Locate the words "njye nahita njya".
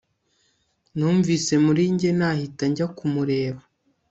1.93-2.87